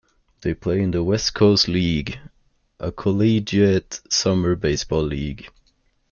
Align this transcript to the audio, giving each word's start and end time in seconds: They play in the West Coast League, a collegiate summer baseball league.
They 0.41 0.55
play 0.55 0.81
in 0.81 0.89
the 0.89 1.03
West 1.03 1.35
Coast 1.35 1.67
League, 1.67 2.17
a 2.79 2.91
collegiate 2.91 4.01
summer 4.09 4.55
baseball 4.55 5.03
league. 5.03 5.47